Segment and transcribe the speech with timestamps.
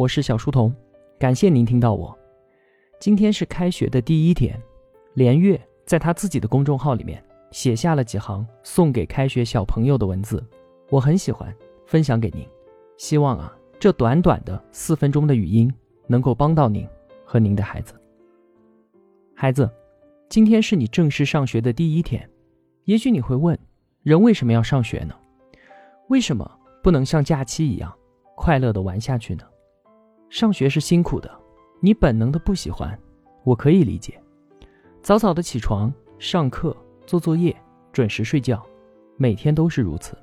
[0.00, 0.74] 我是小书童，
[1.18, 2.18] 感谢您听到我。
[2.98, 4.58] 今天是开学的第一天，
[5.12, 10.42] 连月在他自己的公众号里面写下了几行送给开学小朋友的文字，
[10.88, 11.54] 我很喜欢，
[11.84, 12.48] 分享给您。
[12.96, 15.70] 希望啊，这短短的四分钟的语音
[16.06, 16.88] 能够帮到您
[17.22, 17.92] 和您的孩子。
[19.34, 19.70] 孩子，
[20.30, 22.26] 今天是你正式上学的第一天，
[22.84, 23.58] 也许你会问，
[24.02, 25.14] 人为什么要上学呢？
[26.08, 26.50] 为什么
[26.82, 27.94] 不能像假期一样
[28.34, 29.44] 快乐的玩下去呢？
[30.30, 31.30] 上学是辛苦的，
[31.80, 32.98] 你本能的不喜欢，
[33.44, 34.18] 我可以理解。
[35.02, 37.54] 早早的起床、上课、做作业、
[37.92, 38.64] 准时睡觉，
[39.16, 40.16] 每天都是如此。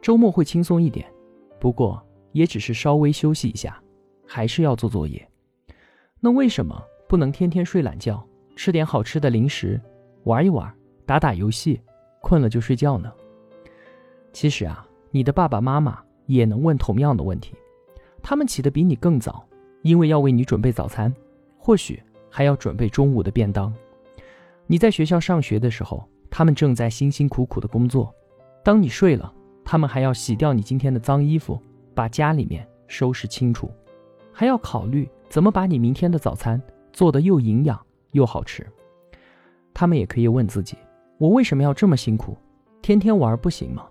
[0.00, 1.10] 周末会轻松一点，
[1.58, 2.00] 不过
[2.32, 3.82] 也只是稍微休息一下，
[4.26, 5.26] 还是要做作业。
[6.20, 8.22] 那为什么不能天天睡懒觉，
[8.54, 9.80] 吃点好吃的零食，
[10.24, 10.72] 玩一玩，
[11.06, 11.80] 打打游戏，
[12.20, 13.10] 困了就睡觉呢？
[14.32, 14.86] 其实啊。
[15.14, 17.54] 你的爸爸妈妈也能问同样的问题，
[18.22, 19.44] 他们起得比你更早，
[19.82, 21.12] 因为要为你准备早餐，
[21.58, 23.72] 或许还要准备中午的便当。
[24.66, 28.06] 你在学校上学的时候，他们正在辛辛苦苦的工作；
[28.64, 29.32] 当你睡了，
[29.64, 31.60] 他们还要洗掉你今天的脏衣服，
[31.94, 33.70] 把家里面收拾清楚，
[34.32, 37.78] 还要考虑怎么把你明天的早餐做得又营养
[38.12, 38.66] 又好吃。
[39.74, 40.76] 他们也可以问自己：
[41.18, 42.36] 我为什么要这么辛苦？
[42.80, 43.86] 天天玩不行吗？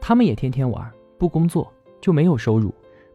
[0.00, 2.72] 他们也天天玩，不工作就没有收入，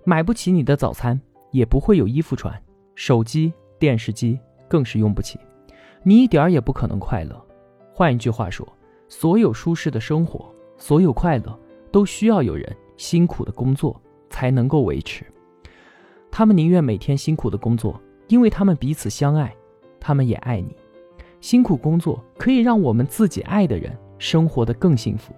[0.08, 2.54] 买不起你的早餐，也不会有衣服穿，
[2.94, 5.40] 手机、电视机更是用不起，
[6.04, 7.36] 你一点儿也不可能快乐。
[7.92, 8.68] 换一句话说，
[9.08, 11.60] 所有舒适的生活，所有快乐，
[11.92, 15.26] 都需要有人辛苦的工作才能够维持。
[16.30, 19.56] 他们宁愿每天辛苦的工作，因为他们彼此相爱，
[20.00, 20.76] 他们也爱你。
[21.42, 25.34] 辛苦工作可以让我们自己爱的人生活的更幸福。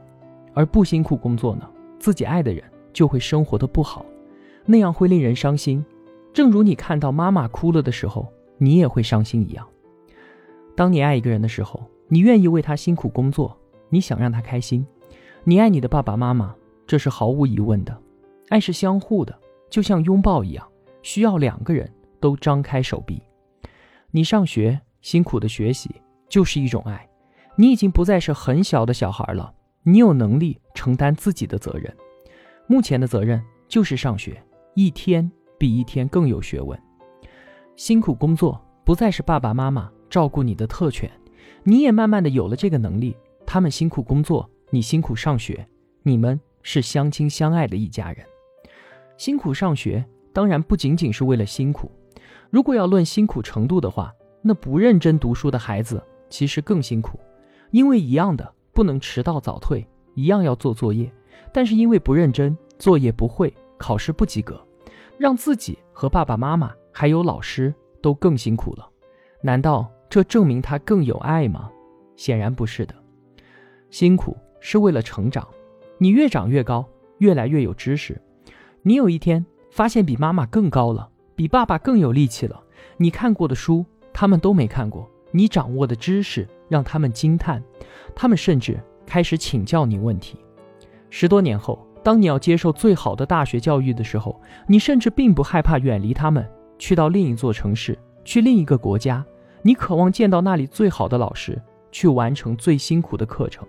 [0.53, 4.05] 而不辛苦工作呢，自己爱的人就会生活的不好，
[4.67, 5.83] 那样会令人伤心。
[6.31, 9.67] 正如你看到妈妈哭了的时候，你也会伤心一样。
[10.75, 13.57] 当你爱一个人的时候，你愿意为他辛苦工作，
[13.89, 14.85] 你想让他开心。
[15.43, 16.53] 你爱你的爸爸妈妈，
[16.85, 17.97] 这是毫无疑问的。
[18.49, 19.35] 爱是相互的，
[19.69, 20.67] 就像拥抱一样，
[21.01, 23.21] 需要两个人都张开手臂。
[24.11, 25.89] 你上学辛苦的学习
[26.29, 27.09] 就是一种爱，
[27.55, 29.53] 你已经不再是很小的小孩了。
[29.83, 31.95] 你有能力承担自己的责任，
[32.67, 34.41] 目前的责任就是上学，
[34.77, 36.79] 一天比一天更有学问。
[37.75, 41.09] 辛苦工作不再是爸爸妈妈照顾你的特权，
[41.63, 43.17] 你也慢慢的有了这个能力。
[43.43, 45.67] 他们辛苦工作，你辛苦上学，
[46.03, 48.23] 你们是相亲相爱的一家人。
[49.17, 51.91] 辛苦上学当然不仅仅是为了辛苦，
[52.51, 55.99] 如果要论辛苦程度的话，那不认真读书的孩子
[56.29, 57.19] 其实更辛苦，
[57.71, 58.53] 因为一样的。
[58.73, 61.11] 不能迟到早退，一样要做作业，
[61.51, 64.63] 但是因为不认真，作业不会，考试不及格，
[65.17, 68.87] 让自己和爸爸妈妈还有老师都更辛苦了。
[69.41, 71.71] 难道这证明他更有爱吗？
[72.15, 72.95] 显然不是的。
[73.89, 75.47] 辛苦是为了成长，
[75.97, 76.87] 你越长越高，
[77.19, 78.21] 越来越有知识。
[78.81, 82.63] 你有一天发现比妈妈更高了，比爸爸更有力气了。
[82.97, 85.09] 你看过的书，他们都没看过。
[85.31, 87.63] 你掌握的知识让他们惊叹，
[88.15, 90.37] 他们甚至开始请教你问题。
[91.09, 99.25] 十多年后，当你要接受最好的大学教育的时候，你甚至并不害怕远离他们，去到另一座城市，去另一个国家。
[99.61, 103.67] 你渴望见到那里最好的老师，去完成最辛苦的课程。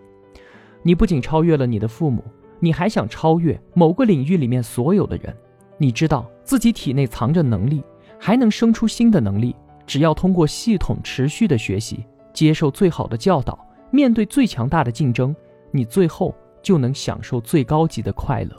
[0.84, 2.22] 你不仅超越了你的父母，
[2.60, 5.36] 你还想超越某个领域里面所有的人。
[5.76, 7.82] 你知道自己体内藏着能力，
[8.20, 9.56] 还能生出新的能力。
[9.84, 13.58] 只要通过系统持续的学习，接受最好的教导，
[13.90, 15.34] 面对最强大的竞争，
[15.72, 16.32] 你最后
[16.68, 18.54] 就能享受最高级的快乐。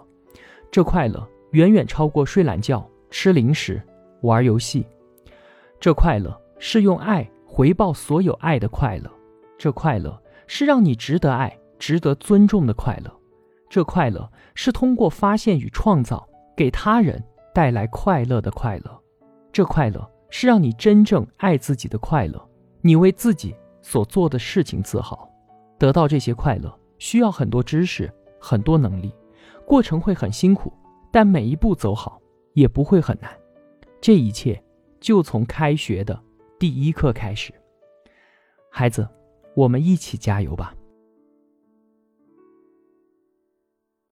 [0.72, 3.80] 这快乐远远超过睡懒觉、吃零食、
[4.24, 4.84] 玩游戏。
[5.80, 9.12] 这快乐是用爱回报所有爱的快乐。
[9.60, 13.14] 这快乐是让你值得爱、值得尊重的快乐。
[13.70, 16.28] 这快乐是通过发现与创造，
[16.58, 17.24] 给他人
[17.54, 19.00] 带来快乐的快乐。
[19.54, 20.10] 这快乐。
[20.32, 22.40] 是让你真正爱自己的快乐，
[22.82, 25.28] 你为自己所做的事情自豪，
[25.80, 29.12] 得到这些快乐需要很多知识、很多能力，
[29.66, 30.72] 过程会很辛苦，
[31.12, 32.22] 但每一步走好
[32.54, 33.36] 也不会很难。
[34.00, 34.62] 这一切
[35.00, 36.22] 就从开学的
[36.60, 37.52] 第一课开始，
[38.70, 39.08] 孩子，
[39.56, 40.76] 我们一起加油吧。